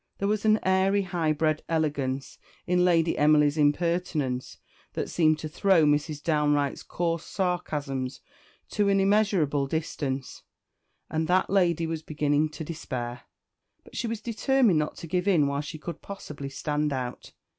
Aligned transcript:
There 0.17 0.27
was 0.27 0.45
an 0.45 0.59
airy, 0.63 1.03
high 1.03 1.31
bred 1.31 1.61
elegance 1.69 2.39
in 2.65 2.83
Lady 2.83 3.15
Emily's 3.19 3.55
impertinence 3.55 4.57
that 4.93 5.11
seemed 5.11 5.37
to 5.37 5.47
throw 5.47 5.83
Mrs. 5.85 6.23
Downe 6.23 6.53
Wright's 6.55 6.81
coarse 6.81 7.23
sarcasms 7.23 8.19
to 8.71 8.89
an 8.89 8.99
immeasurable 8.99 9.67
distance; 9.67 10.41
and 11.11 11.27
that 11.27 11.51
lady 11.51 11.85
was 11.85 12.01
beginning 12.01 12.49
to 12.49 12.63
despair, 12.63 13.25
but 13.83 13.95
she 13.95 14.07
was 14.07 14.21
determined 14.21 14.79
not 14.79 14.95
to 14.95 15.05
give 15.07 15.27
in 15.27 15.45
while 15.45 15.61
she 15.61 15.77
could 15.77 16.01
possibly 16.01 16.49
stand 16.49 16.91
out. 16.91 17.33